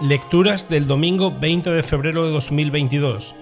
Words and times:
Lecturas 0.00 0.68
del 0.68 0.86
domingo 0.86 1.36
20 1.40 1.70
de 1.70 1.82
febrero 1.82 2.24
de 2.24 2.30
2022, 2.30 3.34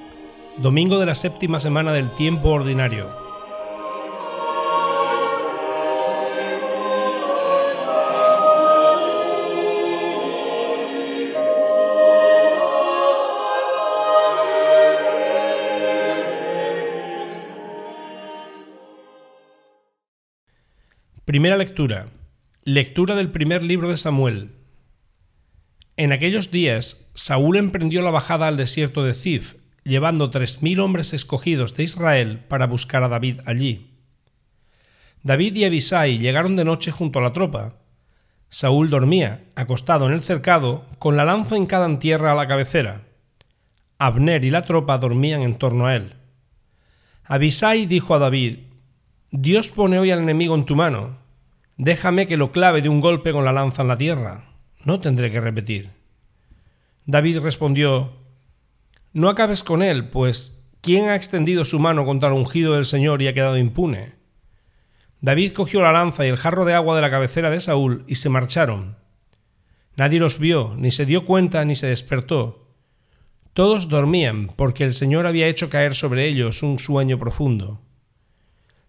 domingo 0.56 0.98
de 0.98 1.04
la 1.04 1.14
séptima 1.14 1.60
semana 1.60 1.92
del 1.92 2.14
tiempo 2.14 2.48
ordinario. 2.48 3.10
Primera 21.26 21.58
lectura. 21.58 22.06
Lectura 22.64 23.14
del 23.14 23.30
primer 23.30 23.62
libro 23.62 23.90
de 23.90 23.98
Samuel. 23.98 24.52
En 25.98 26.12
aquellos 26.12 26.50
días, 26.50 27.08
Saúl 27.14 27.56
emprendió 27.56 28.02
la 28.02 28.10
bajada 28.10 28.48
al 28.48 28.58
desierto 28.58 29.02
de 29.02 29.14
Zif, 29.14 29.54
llevando 29.82 30.28
tres 30.28 30.60
mil 30.60 30.80
hombres 30.80 31.14
escogidos 31.14 31.74
de 31.74 31.84
Israel 31.84 32.44
para 32.48 32.66
buscar 32.66 33.02
a 33.02 33.08
David 33.08 33.40
allí. 33.46 33.94
David 35.22 35.56
y 35.56 35.64
Abisai 35.64 36.18
llegaron 36.18 36.54
de 36.54 36.66
noche 36.66 36.90
junto 36.90 37.18
a 37.18 37.22
la 37.22 37.32
tropa. 37.32 37.76
Saúl 38.50 38.90
dormía, 38.90 39.44
acostado 39.54 40.06
en 40.06 40.12
el 40.12 40.20
cercado, 40.20 40.84
con 40.98 41.16
la 41.16 41.24
lanza 41.24 41.56
hincada 41.56 41.86
en 41.86 41.98
tierra 41.98 42.32
a 42.32 42.34
la 42.34 42.46
cabecera. 42.46 43.06
Abner 43.98 44.44
y 44.44 44.50
la 44.50 44.60
tropa 44.60 44.98
dormían 44.98 45.40
en 45.40 45.56
torno 45.56 45.86
a 45.86 45.96
él. 45.96 46.14
Abisai 47.24 47.86
dijo 47.86 48.14
a 48.14 48.18
David, 48.18 48.58
Dios 49.30 49.68
pone 49.68 49.98
hoy 49.98 50.10
al 50.10 50.18
enemigo 50.18 50.54
en 50.54 50.66
tu 50.66 50.76
mano. 50.76 51.16
Déjame 51.78 52.26
que 52.26 52.36
lo 52.36 52.52
clave 52.52 52.82
de 52.82 52.90
un 52.90 53.00
golpe 53.00 53.32
con 53.32 53.46
la 53.46 53.52
lanza 53.52 53.80
en 53.80 53.88
la 53.88 53.96
tierra 53.96 54.45
no 54.86 55.00
tendré 55.00 55.32
que 55.32 55.40
repetir. 55.40 55.90
David 57.06 57.40
respondió, 57.40 58.12
No 59.12 59.28
acabes 59.28 59.64
con 59.64 59.82
él, 59.82 60.08
pues 60.10 60.64
¿quién 60.80 61.08
ha 61.08 61.16
extendido 61.16 61.64
su 61.64 61.80
mano 61.80 62.04
contra 62.04 62.28
el 62.28 62.36
ungido 62.36 62.74
del 62.74 62.84
Señor 62.84 63.20
y 63.20 63.26
ha 63.26 63.34
quedado 63.34 63.58
impune? 63.58 64.14
David 65.20 65.54
cogió 65.54 65.82
la 65.82 65.90
lanza 65.90 66.24
y 66.24 66.28
el 66.28 66.36
jarro 66.36 66.64
de 66.64 66.74
agua 66.74 66.94
de 66.94 67.02
la 67.02 67.10
cabecera 67.10 67.50
de 67.50 67.60
Saúl 67.60 68.04
y 68.06 68.14
se 68.14 68.28
marcharon. 68.28 68.96
Nadie 69.96 70.20
los 70.20 70.38
vio, 70.38 70.76
ni 70.78 70.92
se 70.92 71.04
dio 71.04 71.26
cuenta, 71.26 71.64
ni 71.64 71.74
se 71.74 71.88
despertó. 71.88 72.68
Todos 73.54 73.88
dormían, 73.88 74.52
porque 74.54 74.84
el 74.84 74.94
Señor 74.94 75.26
había 75.26 75.48
hecho 75.48 75.68
caer 75.68 75.94
sobre 75.94 76.28
ellos 76.28 76.62
un 76.62 76.78
sueño 76.78 77.18
profundo. 77.18 77.80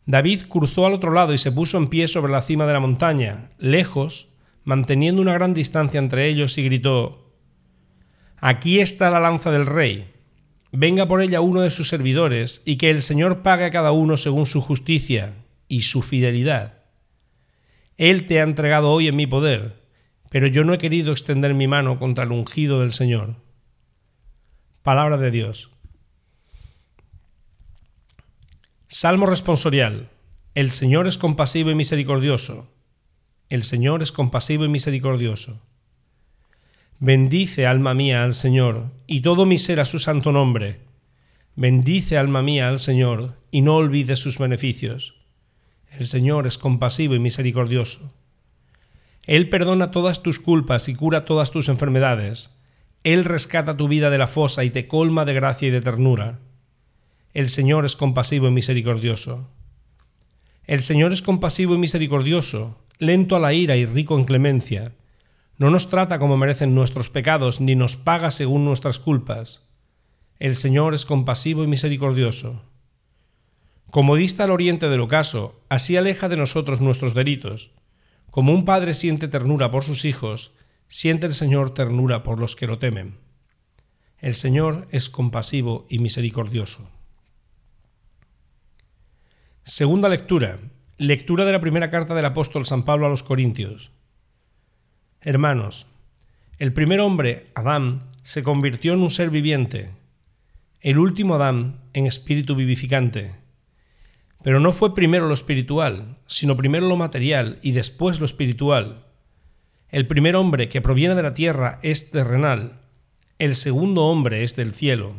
David 0.05 0.43
cruzó 0.47 0.85
al 0.85 0.93
otro 0.93 1.11
lado 1.11 1.33
y 1.33 1.39
se 1.39 1.51
puso 1.51 1.79
en 1.79 1.87
pie 1.87 2.07
sobre 2.07 2.31
la 2.31 2.43
cima 2.43 2.67
de 2.67 2.73
la 2.73 2.79
montaña, 2.79 3.49
lejos, 3.57 4.29
manteniendo 4.67 5.21
una 5.21 5.31
gran 5.31 5.53
distancia 5.53 5.97
entre 5.97 6.27
ellos, 6.27 6.57
y 6.57 6.63
gritó 6.63 7.31
Aquí 8.35 8.81
está 8.81 9.09
la 9.09 9.21
lanza 9.21 9.49
del 9.49 9.65
rey. 9.65 10.13
Venga 10.73 11.07
por 11.07 11.21
ella 11.21 11.39
uno 11.39 11.61
de 11.61 11.69
sus 11.69 11.87
servidores, 11.87 12.63
y 12.65 12.75
que 12.75 12.89
el 12.89 13.01
Señor 13.01 13.43
pague 13.43 13.63
a 13.63 13.71
cada 13.71 13.93
uno 13.93 14.17
según 14.17 14.45
su 14.45 14.59
justicia 14.59 15.35
y 15.69 15.83
su 15.83 16.01
fidelidad. 16.01 16.83
Él 17.95 18.27
te 18.27 18.41
ha 18.41 18.43
entregado 18.43 18.91
hoy 18.91 19.07
en 19.07 19.15
mi 19.15 19.25
poder, 19.25 19.83
pero 20.29 20.47
yo 20.47 20.65
no 20.65 20.73
he 20.73 20.79
querido 20.79 21.13
extender 21.13 21.53
mi 21.53 21.69
mano 21.69 21.97
contra 21.97 22.25
el 22.25 22.33
ungido 22.33 22.81
del 22.81 22.91
Señor. 22.91 23.37
Palabra 24.83 25.15
de 25.15 25.31
Dios. 25.31 25.71
Salmo 28.89 29.27
responsorial. 29.27 30.09
El 30.55 30.71
Señor 30.71 31.07
es 31.07 31.17
compasivo 31.17 31.71
y 31.71 31.75
misericordioso 31.75 32.67
el 33.49 33.63
Señor 33.63 34.03
es 34.03 34.11
compasivo 34.11 34.65
y 34.65 34.69
misericordioso. 34.69 35.61
Bendice, 36.99 37.65
alma 37.65 37.93
mía, 37.93 38.23
al 38.23 38.33
Señor, 38.33 38.91
y 39.05 39.21
todo 39.21 39.45
mi 39.45 39.57
ser 39.57 39.79
a 39.79 39.85
su 39.85 39.99
santo 39.99 40.31
nombre. 40.33 40.81
Bendice, 41.55 42.17
alma 42.17 42.41
mía, 42.41 42.67
al 42.67 42.79
Señor, 42.79 43.35
y 43.49 43.61
no 43.61 43.75
olvides 43.75 44.19
sus 44.19 44.37
beneficios. 44.37 45.15
El 45.91 46.07
Señor 46.07 46.45
es 46.45 46.57
compasivo 46.57 47.15
y 47.15 47.19
misericordioso. 47.19 48.11
Él 49.25 49.49
perdona 49.49 49.91
todas 49.91 50.23
tus 50.23 50.39
culpas 50.39 50.89
y 50.89 50.95
cura 50.95 51.23
todas 51.23 51.51
tus 51.51 51.69
enfermedades. 51.69 52.51
Él 53.03 53.23
rescata 53.23 53.77
tu 53.77 53.87
vida 53.87 54.09
de 54.09 54.17
la 54.17 54.27
fosa 54.27 54.65
y 54.65 54.71
te 54.71 54.87
colma 54.87 55.23
de 55.23 55.33
gracia 55.33 55.69
y 55.69 55.71
de 55.71 55.81
ternura. 55.81 56.39
El 57.33 57.47
Señor 57.47 57.85
es 57.85 57.95
compasivo 57.95 58.47
y 58.47 58.51
misericordioso. 58.51 59.47
El 60.65 60.81
Señor 60.81 61.13
es 61.13 61.21
compasivo 61.21 61.75
y 61.75 61.77
misericordioso, 61.77 62.77
lento 62.99 63.35
a 63.35 63.39
la 63.39 63.53
ira 63.53 63.75
y 63.75 63.85
rico 63.85 64.17
en 64.17 64.25
clemencia. 64.25 64.93
No 65.57 65.69
nos 65.69 65.89
trata 65.89 66.19
como 66.19 66.37
merecen 66.37 66.75
nuestros 66.75 67.09
pecados, 67.09 67.61
ni 67.61 67.75
nos 67.75 67.95
paga 67.95 68.31
según 68.31 68.65
nuestras 68.65 68.99
culpas. 68.99 69.73
El 70.39 70.55
Señor 70.55 70.93
es 70.93 71.05
compasivo 71.05 71.63
y 71.63 71.67
misericordioso. 71.67 72.61
Como 73.89 74.15
dista 74.15 74.43
al 74.43 74.51
oriente 74.51 74.89
del 74.89 75.01
ocaso, 75.01 75.61
así 75.69 75.97
aleja 75.97 76.29
de 76.29 76.37
nosotros 76.37 76.81
nuestros 76.81 77.13
delitos. 77.13 77.71
Como 78.29 78.53
un 78.53 78.65
padre 78.65 78.93
siente 78.93 79.27
ternura 79.27 79.71
por 79.71 79.83
sus 79.83 80.05
hijos, 80.05 80.53
siente 80.87 81.25
el 81.25 81.33
Señor 81.33 81.73
ternura 81.73 82.21
por 82.23 82.39
los 82.39 82.55
que 82.55 82.67
lo 82.67 82.77
temen. 82.77 83.17
El 84.19 84.35
Señor 84.35 84.87
es 84.91 85.09
compasivo 85.09 85.85
y 85.89 85.99
misericordioso. 85.99 86.89
Segunda 89.63 90.09
lectura 90.09 90.59
Lectura 90.99 91.45
de 91.45 91.51
la 91.51 91.59
primera 91.59 91.91
carta 91.91 92.15
del 92.15 92.25
apóstol 92.25 92.65
San 92.65 92.81
Pablo 92.81 93.05
a 93.05 93.09
los 93.09 93.21
Corintios. 93.21 93.91
Hermanos, 95.21 95.85
el 96.57 96.73
primer 96.73 97.01
hombre, 97.01 97.51
Adán, 97.53 98.01
se 98.23 98.41
convirtió 98.41 98.93
en 98.93 99.01
un 99.01 99.11
ser 99.11 99.29
viviente, 99.29 99.91
el 100.81 100.97
último 100.97 101.35
Adán 101.35 101.81
en 101.93 102.07
espíritu 102.07 102.55
vivificante. 102.55 103.35
Pero 104.41 104.59
no 104.59 104.71
fue 104.71 104.95
primero 104.95 105.27
lo 105.27 105.35
espiritual, 105.35 106.17
sino 106.25 106.57
primero 106.57 106.87
lo 106.87 106.95
material 106.95 107.59
y 107.61 107.73
después 107.73 108.19
lo 108.19 108.25
espiritual. 108.25 109.05
El 109.89 110.07
primer 110.07 110.35
hombre 110.35 110.67
que 110.67 110.81
proviene 110.81 111.13
de 111.13 111.21
la 111.21 111.35
tierra 111.35 111.77
es 111.83 112.09
terrenal, 112.09 112.79
el 113.37 113.53
segundo 113.53 114.05
hombre 114.05 114.43
es 114.43 114.55
del 114.55 114.73
cielo. 114.73 115.13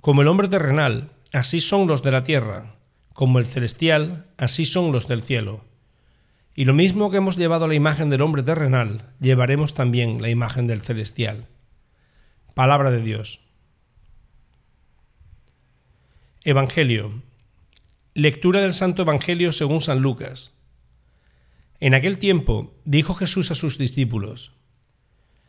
Como 0.00 0.22
el 0.22 0.28
hombre 0.28 0.46
terrenal, 0.46 1.10
así 1.32 1.60
son 1.60 1.88
los 1.88 2.04
de 2.04 2.12
la 2.12 2.22
tierra 2.22 2.74
como 3.14 3.38
el 3.38 3.46
celestial, 3.46 4.26
así 4.36 4.66
son 4.66 4.92
los 4.92 5.08
del 5.08 5.22
cielo. 5.22 5.64
Y 6.54 6.66
lo 6.66 6.74
mismo 6.74 7.10
que 7.10 7.16
hemos 7.16 7.36
llevado 7.36 7.66
la 7.66 7.74
imagen 7.74 8.10
del 8.10 8.20
hombre 8.20 8.42
terrenal, 8.42 9.12
llevaremos 9.20 9.72
también 9.72 10.20
la 10.20 10.28
imagen 10.28 10.66
del 10.66 10.82
celestial. 10.82 11.46
Palabra 12.54 12.90
de 12.90 13.00
Dios. 13.00 13.40
Evangelio. 16.42 17.22
Lectura 18.14 18.60
del 18.60 18.74
Santo 18.74 19.02
Evangelio 19.02 19.52
según 19.52 19.80
San 19.80 20.00
Lucas. 20.00 20.60
En 21.80 21.94
aquel 21.94 22.18
tiempo 22.18 22.74
dijo 22.84 23.14
Jesús 23.14 23.50
a 23.50 23.54
sus 23.54 23.78
discípulos, 23.78 24.52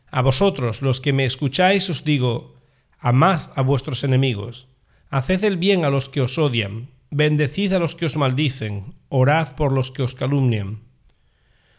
A 0.10 0.22
vosotros 0.22 0.82
los 0.82 1.02
que 1.02 1.14
me 1.14 1.26
escucháis 1.26 1.90
os 1.90 2.04
digo, 2.04 2.56
amad 3.00 3.52
a 3.56 3.62
vuestros 3.62 4.04
enemigos, 4.04 4.68
haced 5.10 5.44
el 5.44 5.58
bien 5.58 5.86
a 5.86 5.90
los 5.90 6.10
que 6.10 6.22
os 6.22 6.38
odian, 6.38 6.95
Bendecid 7.18 7.72
a 7.72 7.80
los 7.80 7.96
que 7.96 8.06
os 8.06 8.18
maldicen, 8.18 8.94
orad 9.08 9.56
por 9.56 9.72
los 9.72 9.90
que 9.90 10.04
os 10.04 10.16
calumnian. 10.16 10.84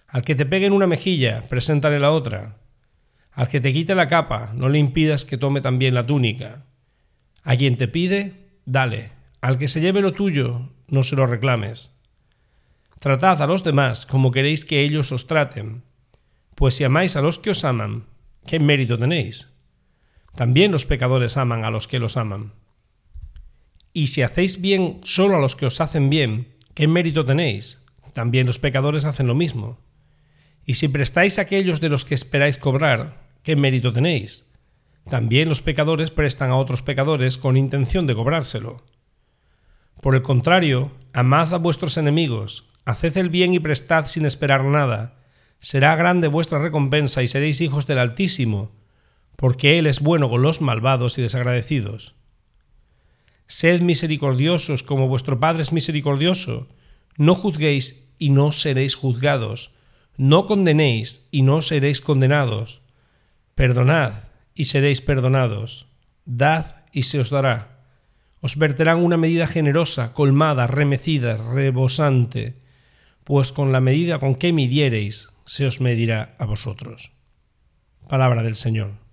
Al 0.09 0.23
que 0.23 0.35
te 0.35 0.47
pegue 0.47 0.65
en 0.65 0.73
una 0.73 0.87
mejilla, 0.87 1.43
preséntale 1.51 2.01
la 2.01 2.11
otra. 2.11 2.57
Al 3.33 3.49
que 3.49 3.61
te 3.61 3.75
quite 3.75 3.95
la 3.95 4.09
capa, 4.09 4.53
no 4.55 4.71
le 4.71 4.79
impidas 4.79 5.27
que 5.27 5.37
tome 5.37 5.61
también 5.61 5.93
la 5.93 6.07
túnica. 6.07 6.65
A 7.43 7.55
quien 7.55 7.77
te 7.77 7.87
pide, 7.87 8.49
dale. 8.65 9.11
Al 9.43 9.59
que 9.59 9.69
se 9.69 9.83
lleve 9.83 10.01
lo 10.01 10.15
tuyo, 10.15 10.73
no 10.89 11.03
se 11.03 11.17
lo 11.17 11.27
reclames. 11.27 12.01
Tratad 12.99 13.43
a 13.43 13.47
los 13.47 13.63
demás 13.63 14.07
como 14.07 14.31
queréis 14.31 14.65
que 14.65 14.81
ellos 14.81 15.13
os 15.13 15.27
traten, 15.27 15.83
pues 16.55 16.77
si 16.77 16.85
amáis 16.85 17.15
a 17.15 17.21
los 17.21 17.39
que 17.39 17.51
os 17.51 17.63
aman, 17.63 18.07
¿qué 18.47 18.59
mérito 18.59 18.99
tenéis? 18.99 19.51
También 20.35 20.73
los 20.73 20.87
pecadores 20.87 21.37
aman 21.37 21.67
a 21.67 21.71
los 21.71 21.89
que 21.89 21.99
los 21.99 22.17
aman. 22.17 22.55
Y 23.97 24.09
si 24.09 24.21
hacéis 24.21 24.61
bien 24.61 25.01
solo 25.05 25.37
a 25.37 25.41
los 25.41 25.57
que 25.57 25.65
os 25.65 25.81
hacen 25.81 26.11
bien, 26.11 26.49
¿qué 26.75 26.87
mérito 26.87 27.25
tenéis? 27.25 27.81
También 28.13 28.47
los 28.47 28.59
pecadores 28.59 29.07
hacen 29.07 29.27
lo 29.27 29.35
mismo. 29.35 29.79
Y 30.67 30.75
si 30.75 30.89
prestáis 30.89 31.39
a 31.39 31.43
aquellos 31.43 31.81
de 31.81 31.89
los 31.89 32.05
que 32.05 32.15
esperáis 32.15 32.59
cobrar, 32.59 33.23
¿qué 33.43 33.57
mérito 33.57 33.95
tenéis? 33.95 34.45
También 35.09 35.49
los 35.49 35.63
pecadores 35.63 36.11
prestan 36.11 36.51
a 36.51 36.57
otros 36.57 36.83
pecadores 36.83 37.39
con 37.39 37.57
intención 37.57 38.07
de 38.07 38.15
cobrárselo. 38.15 38.85
Por 40.03 40.15
el 40.15 40.21
contrario, 40.21 40.93
amad 41.15 41.55
a 41.55 41.57
vuestros 41.57 41.97
enemigos, 41.97 42.69
haced 42.85 43.17
el 43.17 43.31
bien 43.31 43.55
y 43.55 43.61
prestad 43.61 44.05
sin 44.05 44.27
esperar 44.27 44.63
nada. 44.63 45.23
Será 45.59 45.97
grande 45.97 46.29
vuestra 46.29 46.59
recompensa 46.59 47.23
y 47.23 47.29
seréis 47.29 47.63
hijos 47.63 47.87
del 47.87 48.01
Altísimo, 48.01 48.73
porque 49.37 49.79
Él 49.79 49.87
es 49.87 50.01
bueno 50.01 50.29
con 50.29 50.43
los 50.43 50.61
malvados 50.61 51.17
y 51.17 51.23
desagradecidos. 51.23 52.15
Sed 53.47 53.81
misericordiosos 53.81 54.83
como 54.83 55.09
vuestro 55.09 55.39
Padre 55.39 55.63
es 55.63 55.73
misericordioso. 55.73 56.69
No 57.17 57.35
juzguéis 57.35 58.13
y 58.19 58.31
no 58.31 58.53
seréis 58.53 58.95
juzgados. 58.95 59.73
No 60.17 60.47
condenéis 60.47 61.27
y 61.31 61.43
no 61.43 61.63
seréis 61.63 62.01
condenados. 62.01 62.83
Perdonad 63.55 64.13
y 64.55 64.67
seréis 64.67 65.01
perdonados. 65.01 65.87
Dad 66.25 66.85
y 66.93 67.05
se 67.05 67.21
os 67.21 67.31
dará. 67.31 67.83
Os 68.41 68.57
verterán 68.57 68.99
una 68.99 69.17
medida 69.17 69.47
generosa, 69.47 70.13
colmada, 70.13 70.67
remecida, 70.67 71.37
rebosante, 71.37 72.57
pues 73.25 73.53
con 73.53 73.73
la 73.73 73.81
medida 73.81 74.19
con 74.19 74.35
que 74.35 74.53
midiereis 74.53 75.31
se 75.47 75.67
os 75.67 75.81
medirá 75.81 76.35
a 76.39 76.45
vosotros. 76.45 77.13
Palabra 78.09 78.43
del 78.43 78.57
Señor. 78.57 79.06